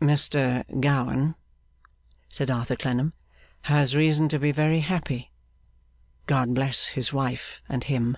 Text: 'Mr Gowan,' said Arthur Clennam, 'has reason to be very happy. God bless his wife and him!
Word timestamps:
'Mr 0.00 0.64
Gowan,' 0.80 1.34
said 2.30 2.50
Arthur 2.50 2.76
Clennam, 2.76 3.12
'has 3.64 3.94
reason 3.94 4.26
to 4.30 4.38
be 4.38 4.50
very 4.50 4.80
happy. 4.80 5.30
God 6.24 6.54
bless 6.54 6.86
his 6.96 7.12
wife 7.12 7.60
and 7.68 7.84
him! 7.84 8.16